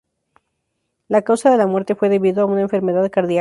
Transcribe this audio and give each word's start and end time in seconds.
La 1.09 1.21
causa 1.21 1.51
de 1.51 1.57
la 1.57 1.67
muerte 1.67 1.93
fue 1.93 2.09
debido 2.09 2.41
a 2.41 2.45
una 2.47 2.61
enfermedad 2.61 3.11
cardíaca. 3.11 3.29